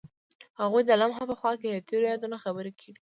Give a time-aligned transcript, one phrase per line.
[0.61, 2.91] هغوی د لمحه په خوا کې تیرو یادونو خبرې کړې.